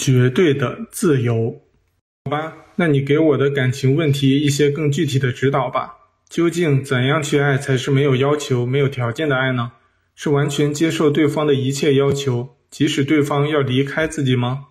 [0.00, 1.60] 绝对的自由。
[2.24, 5.96] 好吧，那你给我的感情问题一些更具体的指导吧。
[6.30, 9.72] 究竟怎样去爱才是没有要求、没有条件的爱呢？
[10.14, 14.68] 是完全接受对方的一切要求，即使对方要离开自己吗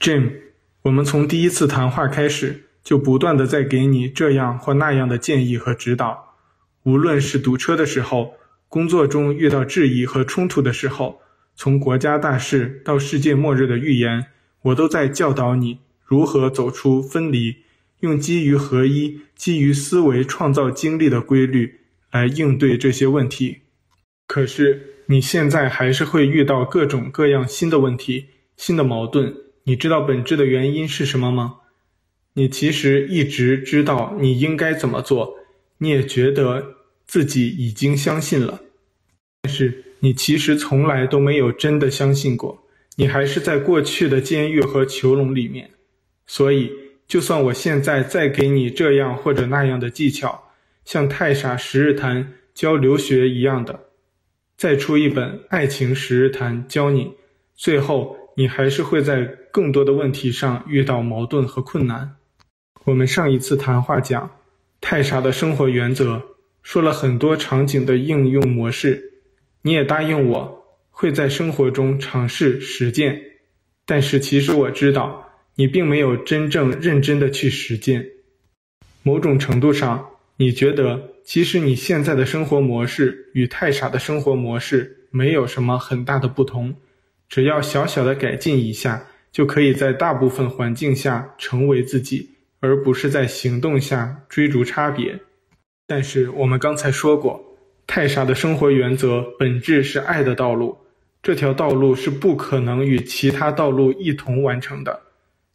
[0.00, 0.32] ？Jim，
[0.82, 6.34] 我们从第一次谈话开始，就不断地在给你这样或那样的建议和指导。
[6.82, 8.34] 无论是堵车的时候，
[8.68, 11.20] 工作中遇到质疑和冲突的时候，
[11.56, 14.26] 从国家大事到世界末日的预言，
[14.62, 17.56] 我都在教导你如何走出分离。
[18.00, 21.80] 用基于合一、基于思维创造经历的规律
[22.12, 23.62] 来应对这些问题。
[24.26, 28.26] 可是你现在还是会遇到各种各样新的问题、
[28.58, 29.34] 新的矛盾。
[29.64, 31.54] 你知道本质的原因是什么吗？
[32.34, 35.34] 你其实一直知道你应该怎么做，
[35.78, 38.60] 你也觉得自己已经相信了，
[39.40, 42.56] 但是你其实从来都没有真的相信过。
[42.94, 45.68] 你还是在过去的监狱和囚笼里面，
[46.26, 46.70] 所以。
[47.08, 50.42] 就算我现在再给你这样或者那样的技巧，
[50.84, 53.78] 像太傻十日谈教留学一样的，
[54.56, 57.12] 再出一本爱情十日谈教你，
[57.54, 62.16] 最后你还是会在更多的问题上遇到矛盾和困难。
[62.82, 64.28] 我们上一次谈话讲
[64.80, 66.20] 太傻的生活原则，
[66.64, 69.05] 说了很多场景的应用模式，
[69.66, 73.20] 你也答应我会在生活中尝试实践，
[73.84, 75.28] 但是其实我知道。
[75.56, 78.06] 你并没有真正认真的去实践，
[79.02, 86.72] 某种程度上，你觉得其实你现在的生活模式与太傻的生活模式没有什么很大的不同，
[87.28, 95.18] 只要小小的改进一下，就可以在大部分环境下成为自己，而不是在行动下追逐差别。
[95.88, 97.42] 但是我们刚才说过，
[97.86, 100.76] 太傻的生活原则本质是爱的道路，
[101.22, 105.00] 这条道路是不可能与其他道路一同完成的。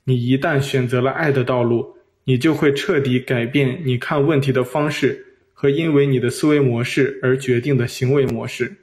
[0.04, 8.74] 你一旦选择了爱的道路，你就会彻底改变你看问题的方式和因为你的思维模式而决定的行为模式。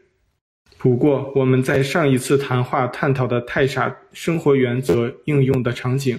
[0.76, 6.16] 不过，我们在上一次谈话探讨的太傻生活原则应用的场景，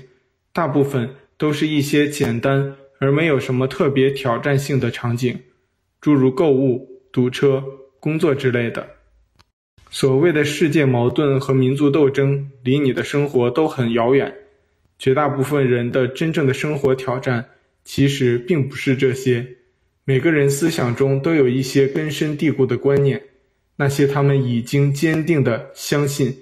[0.51, 5.39] 大部分都是一些简单而没有什么特别挑战性的场景，
[6.01, 7.63] 诸如购物、堵车、
[7.99, 8.87] 工作之类的。
[9.89, 14.33] 所谓的世界矛盾和民族斗争离你的生活都很遥远。
[14.99, 17.45] 绝大部分人的真正的生活挑战，
[17.85, 19.47] 其实并不是这些。
[20.03, 23.23] 每个人思想中都有一些根深蒂固的观念，
[23.77, 26.35] 那些他们已经坚定地相信，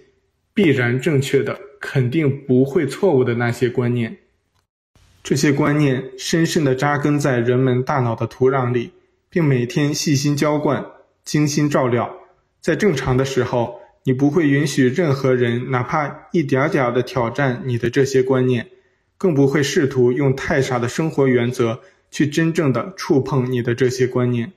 [0.54, 4.18] 必然正确的，肯定不会错误的那些观念。
[5.24, 8.90] 这些观念深深地扎根在人们大脑的土壤里，
[9.30, 10.86] 并每天细心浇灌、
[11.24, 12.16] 精心照料。
[12.62, 18.70] 在正常的时候，你不会允许任何人哪怕一点点的挑战你的这些观念，
[19.18, 24.54] 更不会试图用太傻的生活原则去真正的触碰你的这些观念。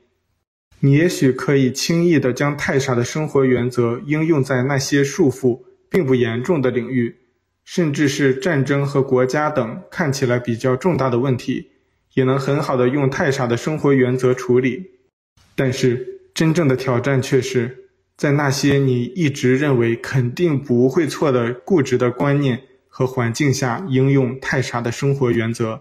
[0.80, 5.60] 你也许可以轻易地将太傻的生活原则应用在那些束缚
[5.90, 7.16] 并不严重的领域，
[7.64, 11.70] 甚至是战争和国家等看起来比较重大的问题，
[12.14, 14.90] 也能很好的用太傻的生活原则处理。
[15.54, 17.76] 但是真正的挑战却是。
[18.16, 25.80] 在那些你一直认为肯定不会错的固执的观念和环境下，应用太傻的生活原则。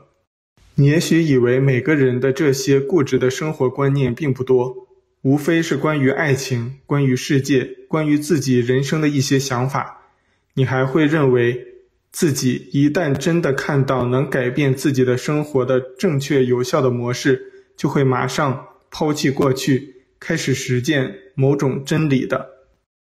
[0.76, 4.88] 你也许以为每个人的这些固执的生活观念并不多，
[5.22, 10.14] 无非是关于爱情、关于世界、关于自己人生的一些想法。
[10.54, 11.69] 你还会认为
[12.12, 19.96] 自己一旦真的看到能改变自己的生活的正确有效的模式，就会马上抛弃过去。
[20.20, 22.46] 开始实践某种真理的，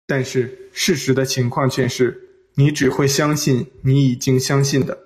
[0.06, 2.16] 但是事实的情况却是，
[2.54, 4.96] 你只会相信你已经相信的，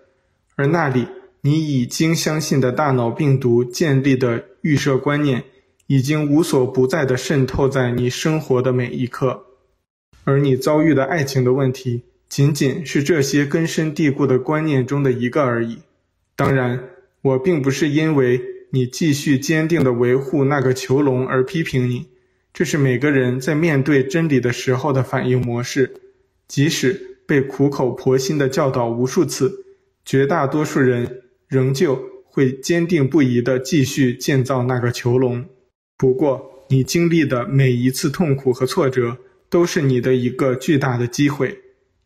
[0.54, 1.06] 而那里
[1.40, 5.42] 你已经相信的大脑病毒建立的预设观念，
[5.86, 9.46] 已经无所不在的渗透在你生活的每一刻，
[10.24, 12.02] 而你遭遇的爱情的问题，
[12.32, 15.80] 仅仅是这些根深蒂固的观念中的一个而已。
[16.34, 16.82] 当然，
[17.20, 18.40] 我并不是因为。
[18.74, 22.06] 你继续坚定地维护那个囚笼而批评你，
[22.54, 25.92] 这是每个人在面对真理的时候的反应模式。
[26.48, 29.66] 即使被苦口婆心地教导无数次，
[30.06, 35.44] 绝大多数人仍旧会坚定不移地继续建造那个囚笼。
[35.98, 39.18] 不过，你经历的每一次痛苦和挫折，
[39.50, 41.58] 都是你的一个巨大的机会。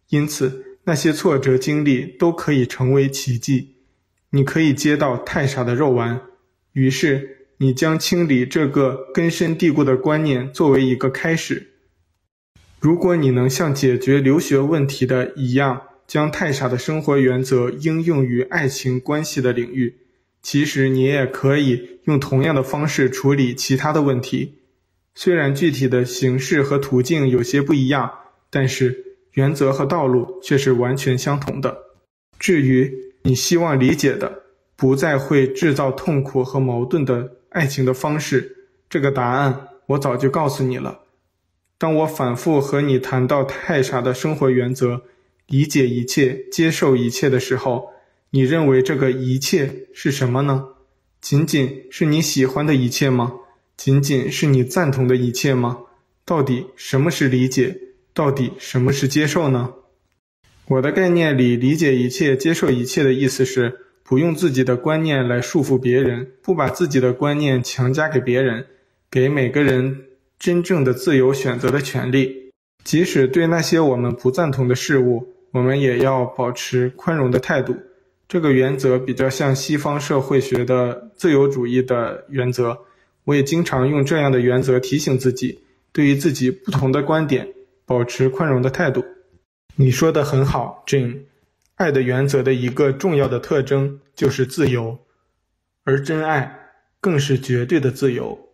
[0.09, 3.77] 因此，那些挫折经历都可以成为奇迹。
[4.31, 6.21] 你可以接到太傻的肉丸。
[6.73, 11.69] 于是，你将清理这个根深蒂固的观念作为一个开始。
[12.79, 19.97] 如果你能像解决留学问题的一样，将太傻的生活原则应用于爱情关系的领域，
[20.43, 24.59] 其实你也可以用同样的方式处理其他的问题。
[25.15, 28.13] 虽然具体的形式和途径有些不一样，
[28.51, 29.06] 但是
[29.37, 31.77] 原则和道路却是完全相同的。
[32.39, 32.91] 至于
[33.23, 34.43] 你希望理解的，
[34.77, 41.01] 不再会制造痛苦和矛盾的爱情的方式，这个答案我早就告诉你了。
[41.77, 45.03] 当我反复和你谈到太傻的生活原则，
[45.49, 47.91] 理解一切，接受一切的时候，
[48.31, 50.69] 你认为这个一切是什么呢？
[51.21, 53.35] 仅仅是你喜欢的一切吗？
[53.77, 55.81] 仅仅是你赞同的一切吗？
[56.25, 57.79] 到底什么是理解？
[58.17, 59.75] 到底什么是接受呢？
[60.69, 68.65] 我的概念里，理解一切、接受一切的意思是，不用自己的观念来束缚别人，不把自己的观念强加给别人，
[69.11, 70.07] 给每个人
[70.39, 72.51] 真正的自由选择的权利。
[72.83, 77.77] 即使对那些我们不赞同的事物，我们也要保持宽容的态度。
[78.27, 82.79] 这个原则比较像西方社会学的自由主义的原则。
[83.25, 85.61] 我也经常用这样的原则提醒自己，
[85.93, 87.47] 对于自己不同的观点，
[87.87, 89.03] 保持宽容的态度。
[89.77, 91.21] 你说的很好，Jim。
[91.77, 94.99] 爱的原则的一个重要的特征就是自由，
[95.85, 96.59] 而真爱
[97.01, 98.49] 更是绝对的自由。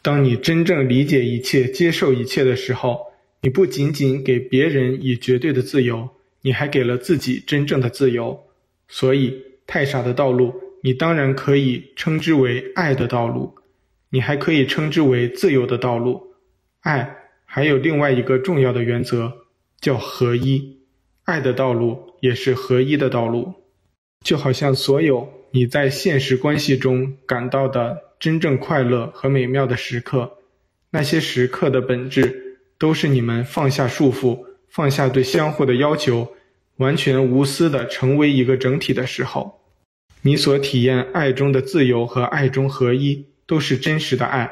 [0.00, 3.12] 当你真正理解一切、接受一切的时候，
[3.42, 6.08] 你不仅仅给别人以绝对的自由，
[6.42, 8.46] 你还给了自己真正的自由。
[8.86, 13.56] 所以，太傻的道路，你当然可以称之为爱的道路，
[14.10, 16.32] 你还可以称之为自由的道路。
[16.82, 17.16] 爱
[17.58, 19.32] 还有另外一个重要的原则，
[19.80, 20.78] 叫合一。
[21.24, 23.52] 爱的道路也是合一的道路，
[24.24, 30.34] 就好像所有你在现实关系中感到的真正快乐和美妙的时刻，
[30.90, 34.38] 那些时刻的本质都是你们放下束缚，
[34.68, 36.28] 放下对相互的要求，
[36.76, 39.60] 完全无私的成为一个整体的时候。
[40.22, 44.48] 你所体验爱中的自由和爱中合一，都是真实的爱。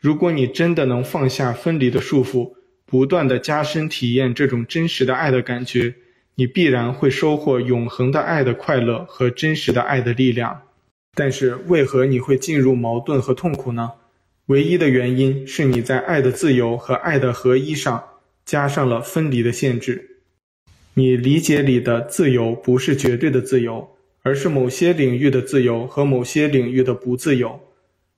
[0.00, 2.54] 如果你真的能放下分离的束缚，
[2.86, 5.94] 不断的加深体验这种真实的爱的感觉。
[6.36, 10.62] 你必然会收获永恒的爱的快乐和真实的爱的力量，
[11.14, 13.92] 但是为何你会进入矛盾和痛苦呢？
[14.46, 18.02] 唯一的原因是你在爱的自由和爱的合一上
[18.46, 20.16] 加上了分离的限制。
[20.94, 23.90] 你理解里的自由不是绝对的自由，
[24.22, 27.60] 而是某些领域的自由和某些领域的不自由。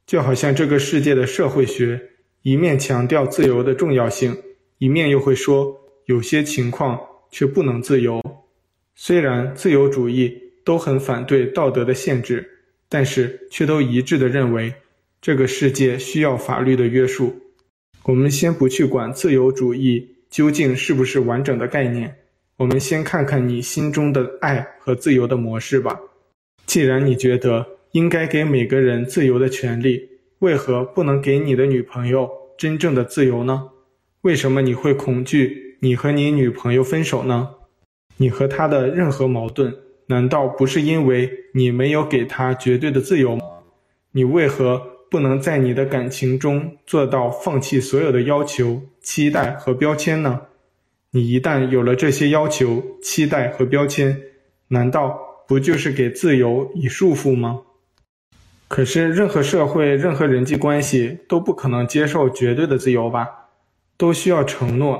[0.06, 2.00] 就好像这个世界的社会学
[2.42, 4.36] 一面强调自由的重要性，
[4.78, 5.76] 一面又会说
[6.06, 7.00] 有些情况。
[7.32, 8.22] 却不能自由。
[8.94, 12.46] 虽然自由主义都很反对道德的限制，
[12.90, 14.72] 但是却都一致地认为，
[15.20, 17.34] 这个世界需要法律的约束。
[18.04, 22.14] 我们先不去管自由主义究竟是不是完整的概念，
[22.58, 25.98] 我们先看看你心中的爱和自由的模式吧。
[26.66, 30.08] 既然你觉得应该给每个人自由的权利，
[30.38, 33.68] 为何不能给你的女朋友真正的自由呢？
[34.22, 35.76] 为什么你会恐惧？
[35.80, 37.50] 你和你女朋友分手呢？
[38.16, 39.74] 你和她的任何矛盾，
[40.06, 43.42] 难道不是因为你没有给她绝对的自由吗？
[44.12, 44.80] 你为何
[45.10, 50.40] 不能在你的感情中做到放弃所有的要求、期待和标签呢？
[51.10, 54.18] 你一旦有了这些要求、期待和标签，
[54.68, 57.60] 难道不就是给自由以束缚吗？
[58.72, 63.28] 可是，任何社会、任何人际关系都不可能接受绝对的自由吧？
[63.98, 64.98] 都需要承诺。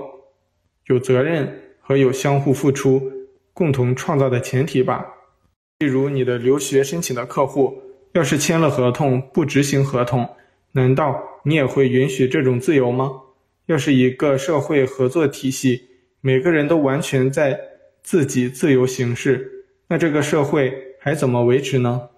[0.89, 1.51] 有责任
[1.81, 3.01] 和有相互付出、
[3.55, 5.07] 共同创造的前提吧。
[5.79, 7.81] 例如，你的留学申请的客户，
[8.13, 10.29] 要是签了合同不执行合同，
[10.73, 13.11] 难道你也会允许这种自由吗？
[13.65, 15.81] 要是一个社会合作体系，
[16.21, 17.59] 每个人都完全在
[18.03, 22.11] 自己自由行事，那这个社会还怎么维持呢？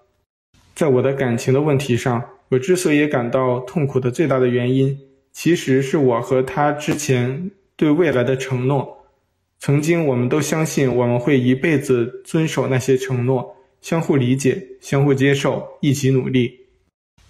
[0.75, 4.95] 在我的感情的问题上，我之所以感到痛苦的最大的原因，
[5.31, 7.49] 其实是我和他之前。
[7.77, 9.05] 对未来的承诺，
[9.59, 16.57] 曾经我们都相信我们会一辈子遵守那些承诺，相互理解、相互接受、一起努力。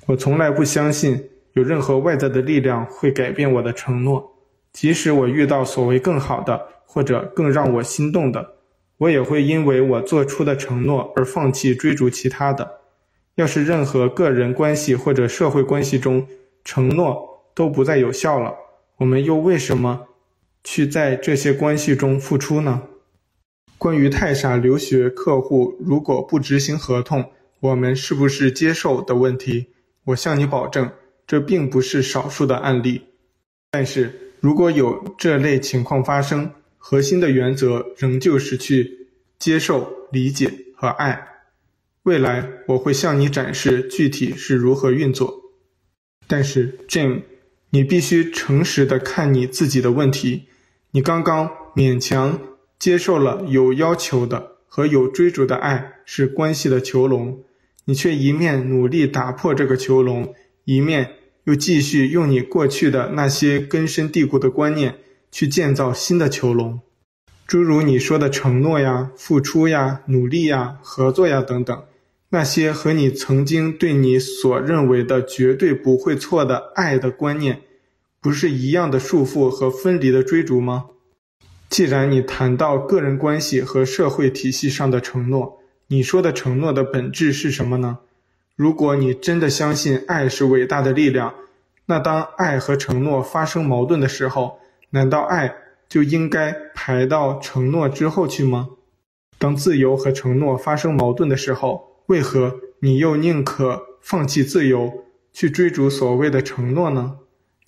[0.06, 1.20] 我从来不相信
[1.54, 4.24] 有任何外在的力量会改变我的承诺，
[4.72, 8.48] 即使我遇到所谓更好的或者更让我心动的，
[9.00, 12.70] 我也会因为我做出的承诺而放弃追逐其他的。
[13.36, 16.26] 要是任何个人关系或者社会关系中
[16.64, 18.54] 承诺都不再有效了，
[18.98, 20.08] 我们又为什么
[20.64, 22.84] 去在这些关系中付出呢？
[23.78, 29.68] 关于太傻留学客户如果不执行合同，我们是不是接受的问题？
[30.06, 30.90] 我向你保证，
[31.28, 33.02] 这并不是少数的案例。
[33.72, 41.35] 但是如果有这类情况发生，核心的原则仍旧是去接受、理解和爱。
[42.06, 45.42] 未来我会向你展示具体是如何运作。
[46.28, 47.24] 但是，Jim，
[47.72, 50.44] 你必须诚实地看你自己的问题。
[50.92, 52.40] 你刚刚勉强
[52.78, 57.40] 接受了有要求的和有追逐的爱是关系的囚笼，
[57.86, 60.32] 你却一面努力打破这个囚笼，
[60.66, 65.00] 一面又继续用你过去的那些根深蒂固的观念
[65.32, 66.82] 去建造新的囚笼，
[67.48, 71.84] 诸如你说的承诺呀、付出呀、努力呀、合作呀等等。
[72.36, 77.62] 那些和你曾经对你所认为的绝对不会错的爱的观念，
[78.20, 80.88] 不是一样的束缚和分离的追逐吗？
[81.70, 88.00] 既然你谈到个人关系和社会体系上的承诺，你说的承诺的本质是什么呢？
[88.58, 91.34] 如果你真的相信爱是伟大的力量，
[91.86, 95.56] 那当爱和承诺发生矛盾的时候，难道爱
[95.88, 98.72] 就应该排到承诺之后去吗？
[99.38, 107.18] 当自由和承诺发生矛盾的时候，为何你又宁可放弃自由，去追逐所谓的承诺呢？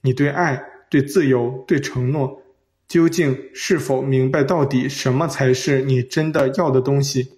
[0.02, 2.44] 你对爱、对自由、对承诺，
[2.88, 7.32] 究竟是否明白到底什么才是你真的要的东西？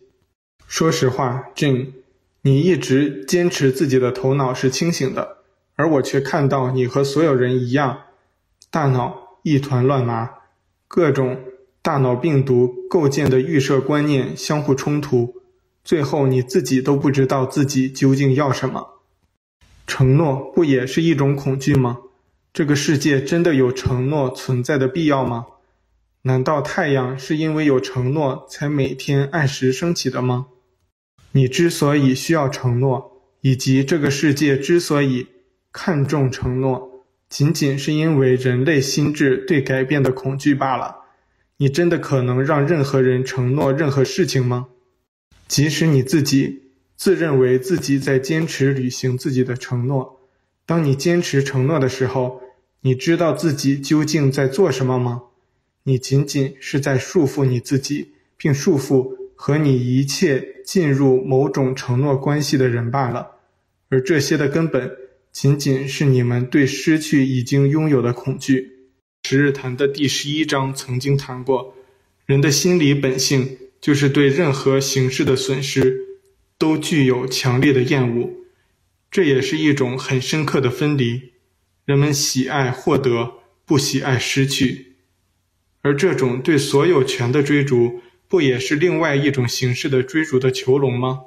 [0.68, 1.94] 说实话，Jane，
[2.42, 5.38] 你一直坚持自己的头脑是清醒的，
[5.76, 8.02] 而我却看到你和所有人一样，
[8.70, 10.30] 大脑一团乱麻，
[10.88, 11.40] 各种
[11.82, 15.39] 大脑病毒构建的预设观念相互冲突。
[15.90, 19.00] 最后你自己都不知道自己究竟要什么，
[19.88, 21.98] 承诺不也是一种恐惧吗？
[22.54, 25.48] 这个世界真的有承诺存在的必要吗？
[26.22, 30.46] 难道太阳是因为有承诺才每天按时升起的吗？
[31.32, 35.26] 你之所以需要承诺，以及这个世界之所以
[35.72, 40.98] 看重承诺，仅仅是因为人类心智对改变的恐惧罢了。
[41.58, 44.68] 你真的可能让任何人承诺任何事情吗？
[45.50, 46.62] 即使你自己
[46.96, 50.22] 自认为自己在坚持履行自己的承诺，
[50.68, 52.40] 当你坚持承诺的时候，
[52.82, 55.24] 你知道自己究竟在做什么吗？
[55.84, 63.32] 你仅仅是在束缚你自己，并束缚和你一切进入某种承诺关系的人罢了。
[63.90, 64.92] 而这些的根本，
[65.32, 68.72] 仅仅是你们对失去已经拥有的恐惧。
[69.24, 71.74] 十日谈的第十一章曾经谈过，
[72.28, 73.58] 人的心理本性。
[73.82, 75.98] 就是对任何形式的损失
[76.58, 78.30] 都具有强烈的厌恶，
[79.10, 81.22] 这也是一种很深刻的分离。
[81.86, 83.32] 人们喜爱获得，
[83.66, 84.94] 不喜爱失去，
[85.82, 91.22] 而这种对所有权的追逐，不也是另外一种形式的追逐的囚笼吗？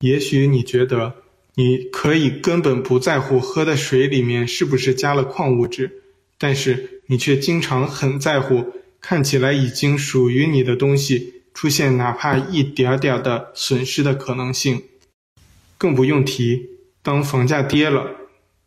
[0.00, 1.14] 也许你觉得
[1.54, 6.02] 你可以根本不在乎喝的水里面是不是加了矿物质，
[6.38, 11.35] 但是你却经常很在乎看起来已经属于你的东西。
[11.56, 14.82] 出现哪怕一点点的损失的可能性，
[15.78, 16.68] 更不用提
[17.02, 18.10] 当房价跌了、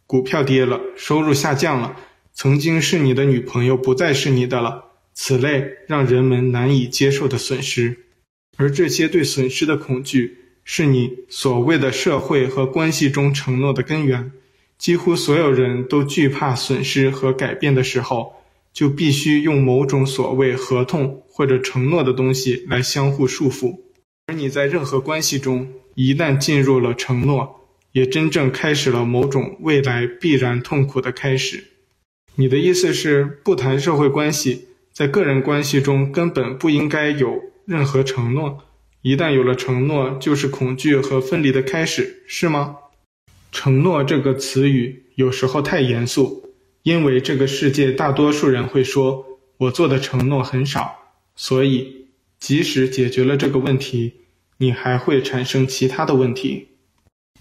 [0.07, 1.95] 股票跌了、收入下降了，
[2.33, 7.95] 曾经是你的女朋友不再是你的了，此类让人们难以接受的损失。
[8.57, 14.31] 而这些对损失的恐惧，是你所谓的社会和关系中承诺的根源。
[14.79, 18.38] 几乎所有人都惧怕损失和改变的时候，
[18.73, 23.79] 就必须用某种所谓合同或者承诺的东西来相互束缚，
[24.27, 31.63] 而你在任何关系中一旦进入了承诺，也真正开始了某种未来必然痛苦的开始。
[32.35, 38.63] 你的意思是，不谈社会关系，在个人关系中根本不应该有任何承诺，
[39.01, 42.77] 一旦有了承诺，就是恐惧和分离的开始，是吗？
[43.51, 46.38] 承诺这个词语有时候太严肃。
[46.83, 49.25] 因为这个世界大多数人会说，
[49.57, 50.95] 我做的承诺很少，
[51.35, 52.07] 所以
[52.39, 54.13] 即使解决了这个问题，
[54.57, 56.67] 你还会产生其他的问题。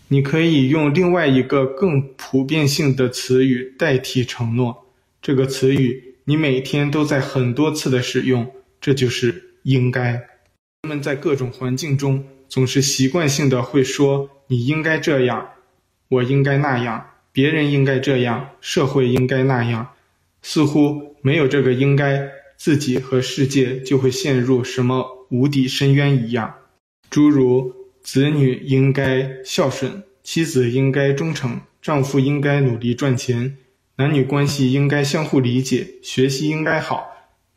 [0.09, 4.87] 你可以用另外一个更普遍性的词语代替承诺，
[5.21, 10.13] 这个词语你每天都在很多次的使用，这就是应该。
[10.83, 15.51] 人们在各种环境中总是习惯性的会说，你应该这样，
[16.09, 17.07] 我应该那样。
[17.39, 19.91] 别人应该这样，社会应该那样，
[20.43, 26.53] 似乎没有这个应该，自己和世界就会陷入什么无底深渊一样。
[27.09, 33.57] 诸如子女应该孝顺，妻子应该忠诚，丈夫应该努力赚钱，
[33.99, 37.07] 男女关系应该相互理解，学习应该好，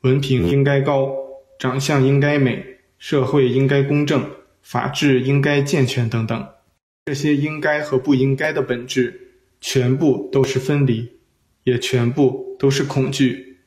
[0.02, 1.12] 文凭应该高，
[1.58, 2.64] 长相应该美，
[3.00, 4.30] 社会应该公正，
[4.62, 6.48] 法治应该健全等等。
[7.08, 9.21] 这些应该和不应该的本质。
[9.62, 11.08] 全部都是分离，
[11.64, 13.60] 也全部都是恐惧。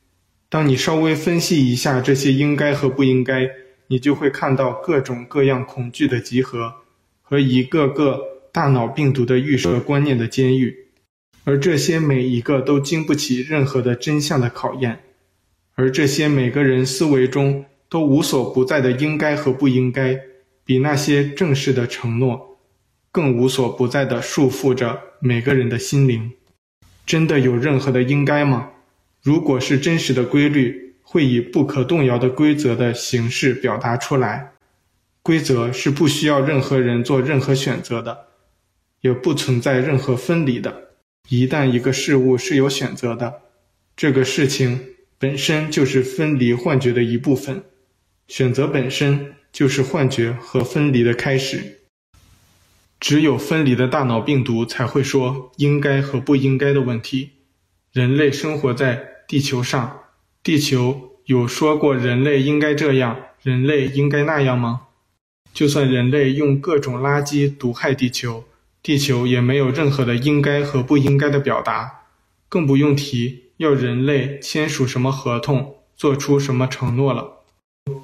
[0.49, 3.49] 当你稍微分析一下这些应该和不应该，
[3.87, 6.71] 你就会看到各种各样恐惧的集合
[7.21, 8.19] 和一个个
[8.51, 10.75] 大脑病毒的预设观念的监狱，
[11.43, 14.99] 而这些每一个都经不起任何的真相的考验，
[15.73, 20.19] 而这些每个人思维中都无所不在的应该和不应该，
[20.63, 22.54] 比那些正式的承诺
[23.15, 26.33] 更无所不在的束缚着每个人的心灵。
[27.05, 28.71] 真的有任何的应该吗？
[29.23, 34.51] 如果是真实的规律，会以不可动摇的规则的形式表达出来。
[35.21, 38.25] 规则是不需要任何人做任何选择的，
[38.99, 40.89] 也不存在任何分离的。
[41.29, 43.33] 一旦一个事物是有选择的，
[43.95, 44.77] 这个事情
[45.17, 47.63] 本身就是分离幻觉的一部分。
[48.27, 51.84] 选择本身就是幻觉和分离的开始。
[53.07, 57.29] 只有分离的大脑病毒才会说应该和不应该的问题。
[57.93, 59.99] 人类生活在地球上，
[60.41, 64.87] 地球有说过人类应该这样，人类应该那样吗？
[65.53, 68.43] 就算人类用各种垃圾毒害地球，
[68.81, 72.05] 地球也没有任何的应该和不应该的表达，
[72.49, 77.43] 更不用提要人类签署什么合同，做出什么承诺了。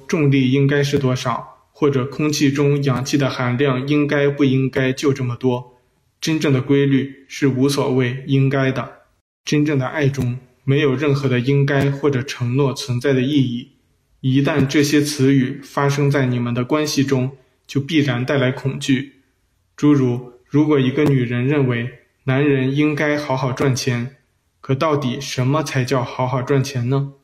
[0.06, 1.51] 重力应该是多少？
[1.72, 5.80] 或者空气中氧气的含量应该不应该就这么多？
[6.20, 9.00] 真正的规律是无所谓应该的。
[9.44, 13.72] 真正的爱中没有任何的应该或者承诺存在的意义。
[14.20, 17.32] 一旦这些词语发生在你们的关系中，
[17.66, 19.22] 就必然带来恐惧。
[19.74, 21.90] 诸如，如果一个女人认为
[22.24, 24.18] 男人应该好好赚钱，
[24.60, 27.14] 可到底什么才叫好好赚钱呢？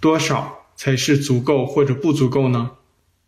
[0.00, 2.76] 多少才是足够或者不足够呢？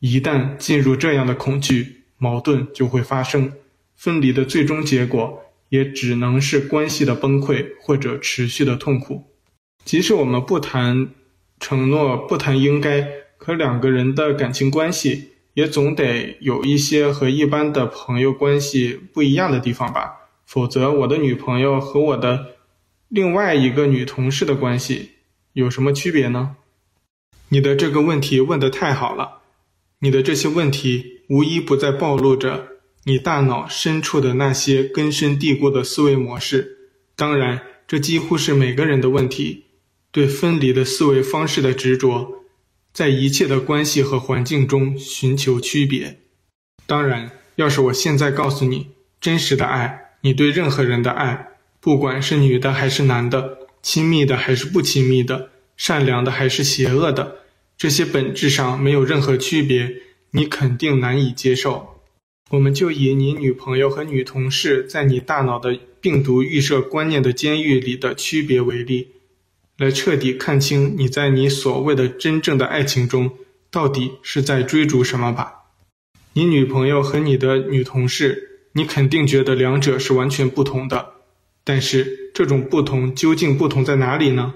[0.01, 3.53] 一旦进入这样的恐惧，矛盾就会发生，
[3.97, 9.25] 分离的最终结果也只能是关系的崩溃或者持续的痛苦。
[9.85, 11.09] 即使我们不谈
[11.59, 20.29] 承诺，不谈应该，可两个人的感情关系也总得有一些和一般的朋友关系不一样的地方吧？
[20.47, 22.55] 否则，我的女朋友和我的
[23.09, 25.11] 另外一个女同事的关系
[25.55, 26.57] 有什么区别呢？
[27.49, 29.38] 你的这个问题问得太好了。
[30.01, 32.69] 你的这些问题无一不在暴露着
[33.05, 36.77] 你大脑深处的那些根深蒂固的思维模式。
[37.17, 39.65] 当然，这几乎是每个人的问题。
[40.11, 42.45] 对分离的思维方式的执着，
[42.93, 46.21] 在一切的关系和环境中寻求区别。
[46.87, 48.89] 当然，要是我现在告诉你，
[49.21, 51.49] 真实的爱，你对任何人的爱，
[51.81, 57.37] 不管是女的还是男的，亲密的还是不亲密的，善良的还是邪恶的。
[57.79, 62.01] 这些本质上没有任何区别，你肯定难以接受。
[62.51, 69.11] 我们就以你女朋友和女同事在你大脑的病毒预设观念的监狱里的区别为例，
[69.77, 73.31] 来彻底看清你在你所谓的真正的爱情中
[73.71, 75.67] 到底是在追逐什么吧。
[76.33, 81.13] 你女朋友和你的女同事，你肯定觉得两者是完全不同的，
[81.63, 84.55] 但是这种不同究竟不同在哪里呢？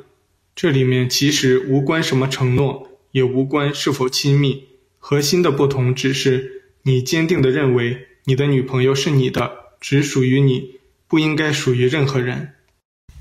[0.56, 2.88] 这里面其实无关什么承诺。
[3.12, 4.64] 也无关是否亲密，
[4.98, 12.55] 核心的不同只是你坚定地认为你的女朋友是你的，只属于你，不应该属于任何人，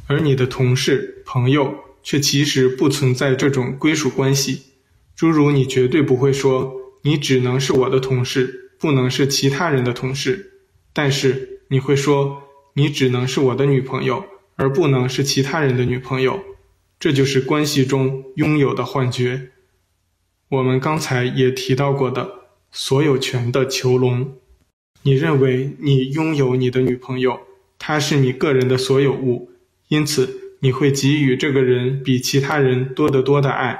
[0.07, 4.63] 而你的同事、朋友却其实不存在这种归属关系。
[5.15, 6.73] 诸如你绝对不会说
[7.03, 10.53] 你只能是我的同事，不能是其他人的同事，
[10.93, 12.41] 但是你会说
[12.73, 14.23] 你只能是我的女朋友，
[14.55, 16.41] 而不能是其他人的女朋友。
[16.99, 19.50] 这就是关系中拥有的幻觉。
[20.51, 22.29] 我们刚才也提到过的
[22.73, 24.33] 所有权的囚笼，
[25.03, 27.39] 你认为你拥有你的女朋友，
[27.79, 29.49] 她是你个人的所有物，
[29.87, 33.79] 因此你会给予这个人比其他人多得多的爱。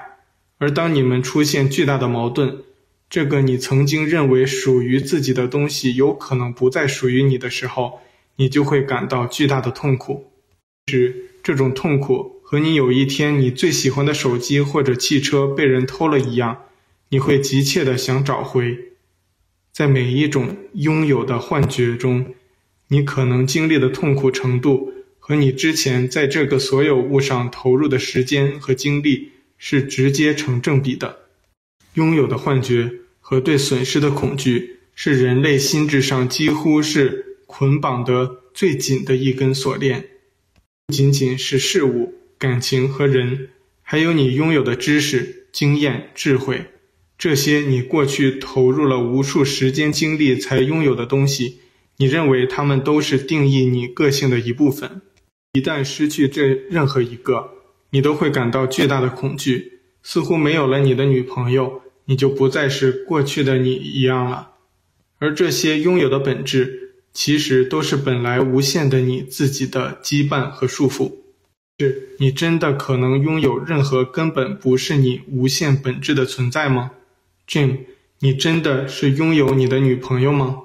[0.59, 2.63] 而当你们出现巨大的矛盾，
[3.09, 7.99] 这个你曾经认为属于自己的东西有可能不再属于你的时候，
[8.37, 10.31] 你就会感到巨大的痛苦。
[10.87, 12.40] 是这种痛苦。
[12.51, 16.63] 和你有一天你最喜欢的手机或者汽车被人偷了一样，
[17.07, 18.77] 你会急切地想找回。
[19.71, 22.33] 在每一种拥有的幻觉中，
[22.89, 31.19] 你可能经历的痛苦程度和你之前在这个所有物上投入的时间和精力是直接成正比的。
[31.93, 40.09] 拥有的幻觉和对损失的恐惧是人类心智上几乎是捆绑得最紧的一根锁链，
[40.87, 42.15] 不仅仅是事物。
[42.41, 43.49] 感情和人，
[43.83, 46.65] 还有你拥有的知识、经验、智慧，
[47.15, 51.59] 这些你过去投入了无数时间精力才拥有的东西，
[51.97, 55.03] 你认为它们都是定义你个性的一部分。
[55.53, 57.51] 一旦失去这任何一个，
[57.91, 64.53] 你都会感到巨大的恐惧，似乎没有了你的女朋友，你就不再是过去的你一样了。
[65.19, 71.20] 而这些拥有的本质，其实都是本来无限的你自己的羁绊和束缚。
[71.81, 76.91] 是你真的可能拥有任何根本不是你无限本质的存在吗
[77.47, 77.79] ？Jim，
[78.19, 80.59] 你真的是拥有你的女朋友吗？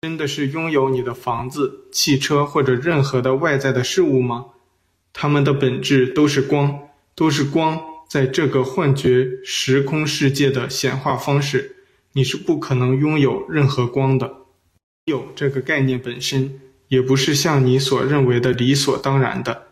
[0.00, 4.46] 真的是拥有你的房子、汽车或者任何的外在的事物吗？
[5.12, 11.76] 它们的本质都是光，都是光在这个幻觉时空世界的显化方式。
[12.12, 14.32] 你是不可能拥有任何光的，
[15.04, 19.63] 有这个概念本身也不是像你所认为的理所当然的，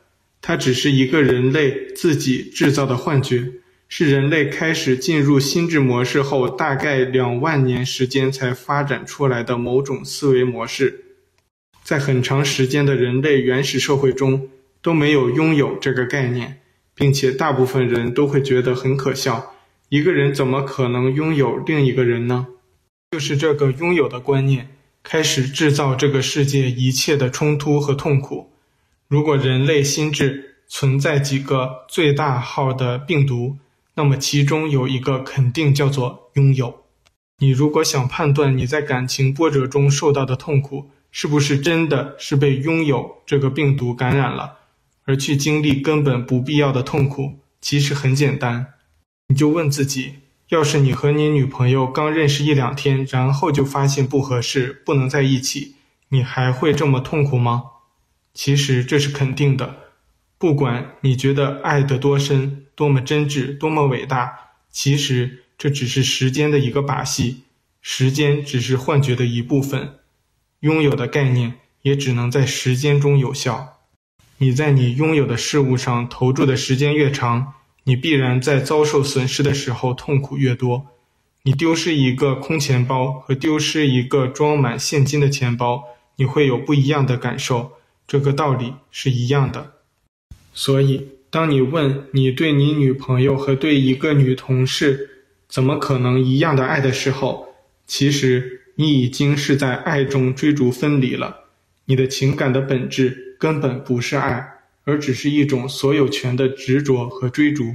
[0.45, 3.49] 它只是一个人类自己制造的幻觉，
[3.89, 11.05] 是人类开始进入心智模式后大概两万年时间才发展出来的某种思维模式，
[11.85, 14.49] 在很长时间的人类原始社会中
[14.83, 16.59] 都没有拥有这个概念，
[16.95, 19.55] 并且大部分人都会觉得很可笑。
[19.91, 22.49] 一个人怎么可能拥有另一个人呢？
[23.13, 24.71] 就是这个拥有的观念
[25.03, 28.52] 开始制造这个世界一切的冲突和痛苦。
[29.13, 33.59] 如果人类心智存在几个最大号的病毒，
[33.95, 36.85] 那么其中有一个肯定叫做拥有。
[37.41, 44.61] 你如果想判断你在感情波折中受到的痛苦是不是真的是被拥有这个病毒感染了，
[45.05, 48.69] 而去经历根本不必要的痛苦，其实很简单。
[49.29, 50.15] 你就问自己：
[50.49, 55.75] 要是你和你女朋友刚认识一两天，然后就发现不合适，不能在一起，
[56.09, 57.65] 你还会这么痛苦吗？
[58.35, 59.77] 其实这是肯定的。
[60.39, 64.33] 不管你觉得爱得多深、多么真挚、多么伟大，
[64.71, 67.43] 其实这只是时间的一个把戏，
[67.81, 69.99] 时间只是幻觉的一部分。
[70.61, 73.81] 拥有的概念也只能在时间中有效。
[74.39, 80.89] 你在你拥有的事物上投注的时间越长，你必然在遭受损失的时候痛苦越多。
[81.45, 85.85] 你丢失一个空钱包和丢失一个装满现金的钱包，
[86.17, 87.73] 你会有不一样的感受。
[88.07, 89.73] 这个道理是一样的。
[90.55, 97.49] 所以，当你问你对你女朋友和对一个女同事怎么可能一样的爱的时候，
[97.87, 101.37] 其实你已经是在爱中追逐分离了。
[101.85, 104.49] 你的情感的本质根本不是爱。
[104.85, 107.73] 而只是一种所有权的执着和追逐。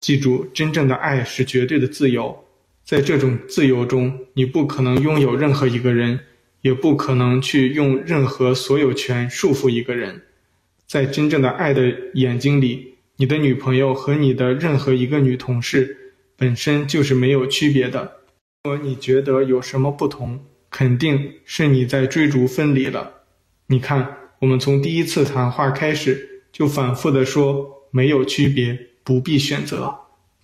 [0.00, 2.42] 记住，真正的爱是绝对的自由。
[2.86, 6.18] 在这种自由中，你不可能拥有任何一个人，
[6.60, 10.22] 也不可能去用任何所有权束缚一个人。
[10.86, 18.12] 在真正的爱的眼睛里，你的女朋友和你的任何一个女同事本身就是没有区别的。
[18.64, 20.40] 如果你觉得有什么不同，
[20.70, 23.12] 肯定是你在追逐分离了。
[23.66, 26.26] 你看，我们从第一次谈话开始。
[26.50, 29.94] 就反复的说没有区别，不必选择。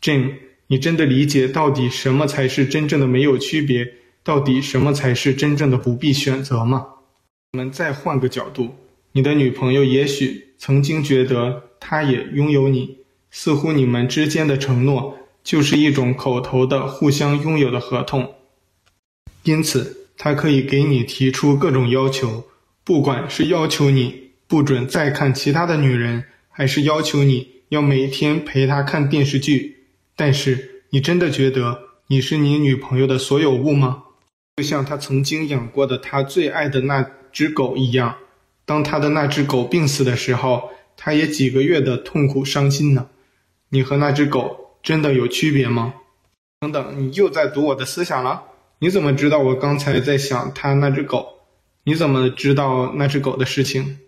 [0.00, 0.34] Jim，
[0.66, 3.90] 你真的理解到底什么才是真正的没有区别？
[4.24, 6.86] 到底什么才是真正的不必选择吗？
[7.52, 8.74] 我们再换个角度，
[9.12, 12.98] 你的女朋友也许曾经觉得她也拥有你，
[13.30, 18.34] 似乎你们之间的承诺就是一种口头的互相拥有的合同，
[19.44, 22.44] 因此她可以给你提出各种要求，
[22.82, 24.24] 不管是要求你。
[24.46, 29.86] 不准再看其他的女人，还是要求你要每天陪她看电视剧？
[30.14, 34.03] 但是你真的觉得你是你女朋友的所有物吗？
[34.56, 38.16] 就像他曾经养过的他最爱的那只狗一样，
[38.64, 43.08] 当他的那只狗病死的时候，他也几个月的痛苦伤心呢。
[43.70, 45.94] 你和那只狗真的有区别吗？
[46.60, 48.44] 等等，你又在读我的思想了？
[48.78, 51.40] 你怎么知道我刚才在想他那只狗？
[51.82, 53.98] 你怎么知道那只狗的事情？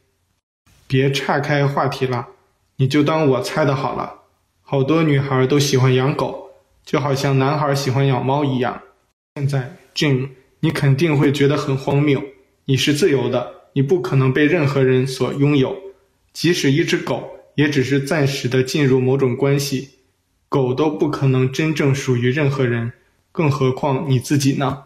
[0.86, 2.28] 别岔开话题了，
[2.76, 4.22] 你就当我猜的好了。
[4.62, 6.50] 好多女孩都喜欢养狗，
[6.84, 8.82] 就好像男孩喜欢养猫一样。
[9.34, 10.28] 现在，Jim，
[10.60, 12.22] 你肯定会觉得很荒谬。
[12.66, 15.76] 你是自由的，你不可能被任何人所拥有，
[16.32, 19.88] 即使一只狗，也只是暂时的进入某种关系。
[20.48, 22.92] 狗都不可能真正属于任何人，
[23.32, 24.84] 更何况你自己呢？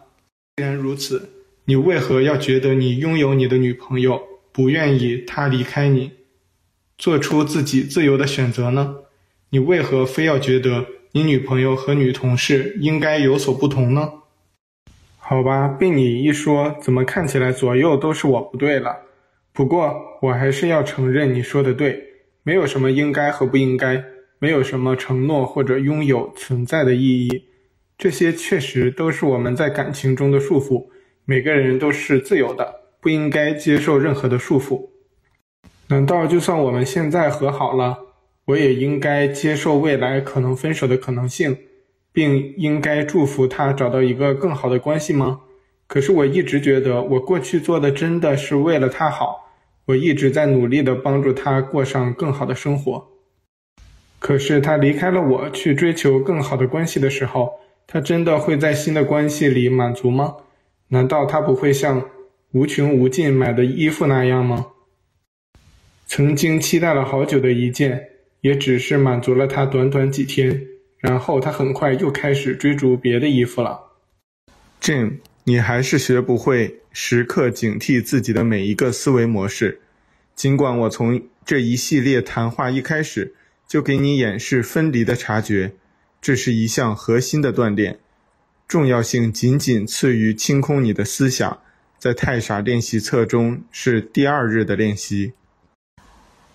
[0.55, 1.29] 既然如此，
[1.65, 4.21] 你为何要觉得你拥有你的女朋友？
[4.51, 6.11] 不愿意她离开你，
[6.97, 8.95] 做出自己自由的选择呢？
[9.49, 14.09] 你为何非要觉得你女朋友和女同事应该有所不同呢？
[15.31, 18.97] 好吧，被你一说，怎么看起来左右都是我不对了？
[19.53, 22.03] 不过我还是要承认你说的对，
[22.43, 24.03] 没有什么应该和不应该，
[24.39, 27.45] 没有什么承诺或者拥有存在的意义，
[27.97, 30.85] 这些确实都是我们在感情中的束缚。
[31.23, 32.81] 每个人都是自由的。
[32.99, 34.89] 不应该接受任何的束缚。
[35.87, 37.97] 难道就算我们现在和好了，
[38.47, 41.57] 我也应该接受未来可能分手的可能性，
[42.13, 45.41] 并应该祝福他找到一个更好的关系吗？
[45.87, 49.49] 可是我一直觉得，我过去做的真的是为了他好，
[49.85, 53.07] 我一直在努力的帮助他过上更好的生活。
[54.19, 57.51] 可是他离开了我，去追求更好的关系的时候，
[57.87, 60.35] 他真的会在新的关系里满足吗？
[60.89, 62.09] 难道他不会像
[62.51, 64.67] 无穷无尽买的衣服那样吗？
[66.05, 68.09] 曾经期待了好久的一件，
[68.41, 70.67] 也只是满足了他短短几天，
[71.01, 73.91] 然后他很快又开始追逐别的衣服了。
[74.79, 79.81] Jim，你还是学不会时刻警惕自己的每一个思维模式。
[80.35, 83.35] 尽管我从这一系列谈话一开始
[83.67, 85.73] 就给你演示分离的察觉，
[86.21, 87.99] 这是一项核心的锻炼，
[88.67, 91.59] 重要性仅仅次于清空你的思想。
[91.97, 95.33] 在太傻练习册中是第二日的练习。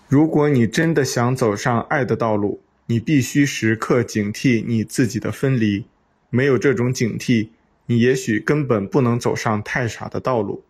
[0.09, 5.85] 如果你真的想走上爱的道路，你必须时刻警惕你自己的分离。
[6.29, 7.49] 没有这种警惕，
[7.85, 10.63] 你也许根本不能走上太傻的道路。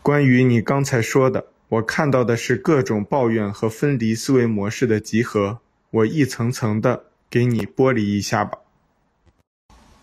[0.00, 5.58] 关于你刚才说的，我看到的是各种抱怨和分离思维模式的集合。
[5.90, 8.58] 我一层层的给你剥离一下吧。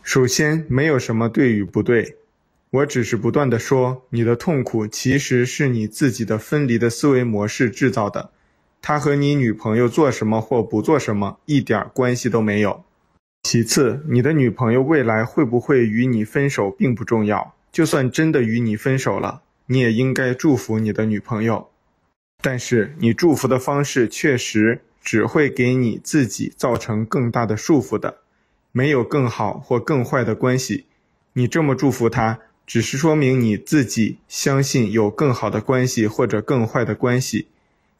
[0.01, 2.17] 首先，没有什么对与不对，
[2.69, 8.31] 我只是不断地说，你的痛苦其实是你自己的分离的思维模式制造的。
[8.81, 12.83] 他和你女朋友做什么或不做什么一点关系都没有。
[13.43, 17.53] 其次，你的女朋友未来会不会与你分手并不重要。
[17.71, 21.69] 就算真的与你分手了，你也应该祝福你的女朋友。
[22.41, 28.17] 但是，你祝福的方式确实只会给你自己造成更大的束缚的。
[28.71, 30.85] 没有更好或更坏的关系，
[31.33, 37.47] 你这么祝福他，只是说明你自己相信有更好的关系或者更坏的关系。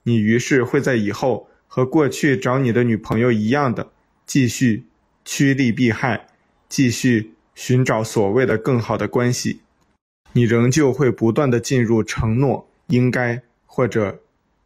[0.04, 3.92] 你于是会在以后和过去找你的女朋友一样的，
[4.26, 4.86] 继续
[5.24, 6.28] 趋利避害，
[6.68, 9.62] 继续寻找所谓的更好的关系。
[10.34, 14.22] 你仍旧会不断地进入承诺、应该或者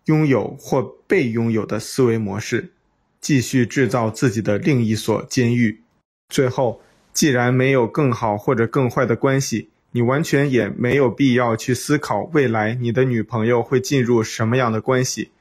[0.05, 2.71] 拥有或被拥有的思维模式，
[3.19, 5.81] 继续制造自己的另一所监狱。
[6.29, 6.81] 最后，
[7.13, 15.31] 既然没有更好或者更坏的关系，你完全也没有必要去思考未来你的女朋友会进入什么样的关系，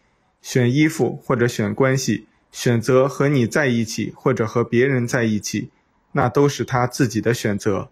[0.42, 5.70] 选衣服或者选关系，选择和你在一起或者和别人在一起，
[6.12, 7.88] 那都是她自己的选择。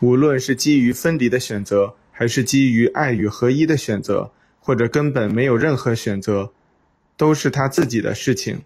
[0.00, 6.52] 无论是基于分离的选择，还是基于爱与合一的选择，或者根本没有任何选择，
[7.16, 8.62] 都是她自己的事情。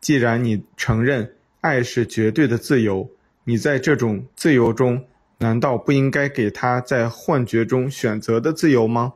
[0.00, 3.10] 既然你承认爱是绝对的自由，
[3.44, 5.04] 你在这种自由中。
[5.40, 9.14] 难道不应该给他在幻觉中选择的自由吗？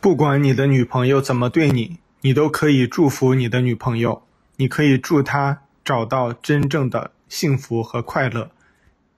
[0.00, 4.24] 不管你的女朋友怎么对你，你都可以祝福你的女朋友。
[4.56, 8.50] 你可以祝她找到真正的幸福和快乐。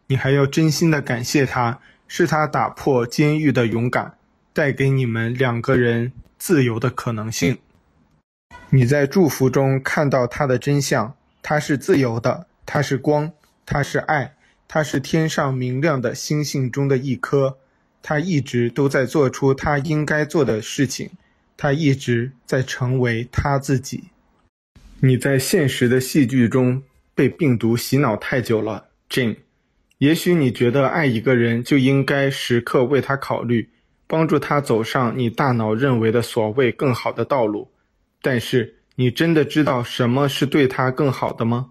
[0.08, 4.18] 你还要真心的感谢她，是她打破监狱的勇敢，
[4.52, 7.56] 带给你们两个人自由的可能性。
[8.68, 13.32] 你在祝福中看到她的真相，她是自由的，她是光，
[13.64, 14.35] 她是爱。
[14.68, 17.56] 他是天上明亮的星星中的一颗，
[18.02, 21.10] 他一直都在做出他应该做的事情，
[21.56, 24.04] 他一直在成为他自己。
[25.00, 26.82] 你在现实的戏剧中
[27.14, 29.36] 被病毒洗脑太久了，Jane。
[29.98, 33.70] 也许你觉得爱一个人就应该时刻为他考虑，
[34.06, 37.70] 帮助他走上你大脑认为的所谓更好的道路，
[38.20, 41.70] 但是你真的知道什么是对他更好的吗？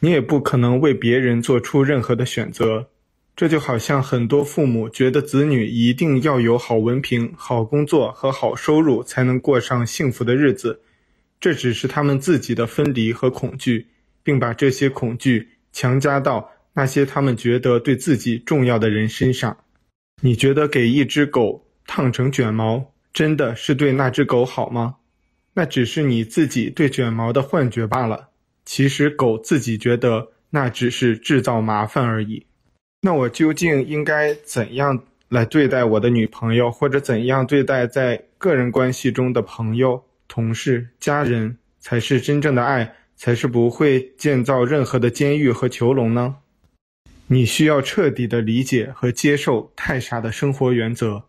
[0.00, 2.88] 你也不可能为别人做出任何的选择，
[3.34, 10.80] 这就好像很多父母觉得子女一定要有好文凭、好工作和好收入才能过上幸福的日子，
[11.40, 13.88] 这只是他们自己的分离和恐惧，
[14.22, 19.56] 并把这些恐惧强加到那些他们觉得对自己重要的人身上。
[20.20, 24.96] 你觉得给一只狗烫成卷毛真的是对那只狗好吗？
[25.54, 28.27] 那只是你自己对卷毛的幻觉罢了。
[28.68, 32.44] 其实狗自己觉得那只是制造麻烦而已。
[33.00, 46.36] 那我究竟应该怎样来对待我的女朋友，或者怎样对待在个人关系中的朋友、同事、家人，才是真正的爱，才是不会建造任何的监狱和囚笼呢？
[47.26, 51.24] 你需要彻底的理解和接受太傻的生活原则。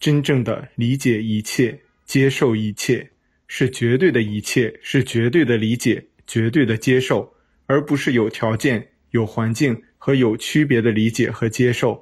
[0.00, 3.10] 真正的理解一切，接受一切，
[3.46, 6.04] 是绝对的一切，是绝对的理解。
[6.30, 7.28] 绝对的接受，
[7.66, 12.00] 而不是有条件、有环境和有区别的理解和接受。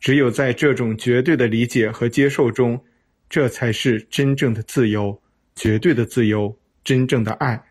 [0.00, 2.82] 只有在这种绝对的理解和接受中，
[3.28, 5.20] 这才是真正的自由，
[5.54, 7.62] 绝对的自由，真正的爱。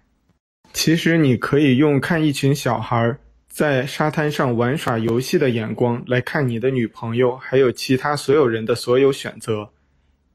[0.73, 9.67] 其实你可以用看一群小孩在沙滩上玩耍游戏的眼光来看你的女朋友，还有其他所有人的所有选择。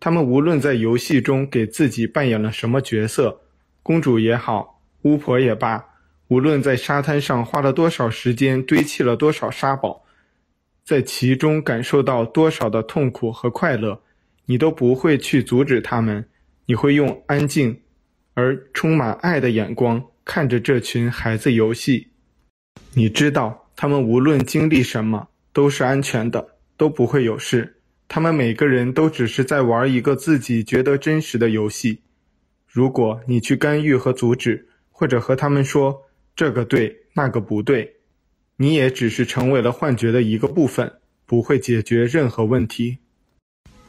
[0.00, 3.40] 他们无论在游戏中给自己扮演了什么角色，
[3.84, 5.84] 公主也好，巫婆也罢，
[6.28, 10.04] 无论在沙滩上花了多少时间堆砌了多少沙堡，
[10.84, 14.02] 在其中感受到多少的痛苦和快乐，
[14.46, 16.26] 你都不会去阻止他们。
[16.66, 17.80] 你会用安静
[18.34, 22.08] 而充满爱的眼光看着这群孩子游戏。
[22.94, 27.80] 你知道，他们无论经历什么都是安全的，都不会有事。
[28.06, 32.02] 他们每个人都只是在玩一个自己觉得真实的游戏。
[32.68, 34.68] 如果你去干预和阻止，
[35.00, 36.02] 或者和他们说
[36.36, 37.90] 这个对，那个不对，
[38.58, 40.92] 你也只是成为了幻觉的一个部分，
[41.24, 42.98] 不会解决任何问题。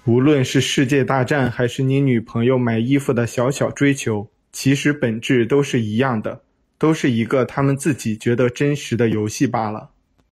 [0.05, 6.43] 无论是世界大战，还是你女朋友买衣服的小小追求，其实本质都是一样的，
[6.77, 9.90] 都是一个他们自己觉得真实的游戏罢了。